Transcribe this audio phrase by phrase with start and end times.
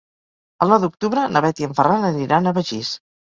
[0.65, 2.91] El nou d'octubre na Bet i en Ferran aniran a Begís.